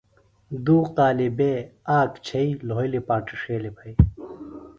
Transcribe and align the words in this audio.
دُو 0.65 0.77
قالب 0.97 1.33
بےۡ 1.37 1.59
آک 1.99 2.11
چھئی 2.25 2.49
لھولیۡ 2.67 3.05
پانٹیۡ 3.07 3.39
ݜیلیۡ 3.41 3.75
پھئیۡ۔ 3.77 3.97